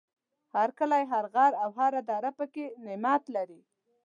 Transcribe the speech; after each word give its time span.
هر 0.55 0.69
کلی، 0.77 1.03
هر 1.11 1.25
غر 1.33 1.51
او 1.63 1.69
هر 1.79 1.93
دره 2.09 2.31
پکې 2.37 2.65
نعمت 2.85 3.23
لري. 3.35 3.61